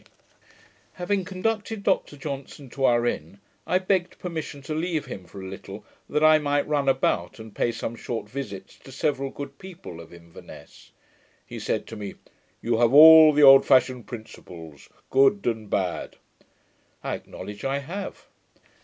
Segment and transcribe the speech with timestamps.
[0.93, 5.47] ]Having conducted Dr Johnson to our inn, I begged permission to leave him for a
[5.47, 9.99] little, that I might run about and pay some short visits to several good people
[10.01, 10.91] of Inverness.
[11.45, 12.15] He said to me,
[12.63, 16.15] 'You have all the old fashioned principles, good and bad.'
[17.03, 18.25] I acknowledge I have.